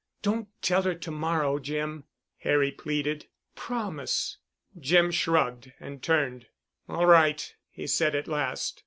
"Don't 0.23 0.47
tell 0.63 0.81
her 0.81 0.95
to 0.95 1.11
morrow, 1.11 1.59
Jim," 1.59 2.05
Harry 2.39 2.71
pleaded. 2.71 3.27
"Promise." 3.55 4.37
Jim 4.79 5.11
shrugged 5.11 5.73
and 5.79 6.01
turned. 6.01 6.47
"All 6.89 7.05
right," 7.05 7.53
he 7.69 7.85
said 7.85 8.15
at 8.15 8.27
last. 8.27 8.79